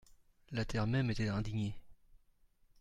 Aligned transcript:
La 0.49 0.65
terre 0.65 0.87
même 0.87 1.11
était 1.11 1.27
indignée. 1.27 1.75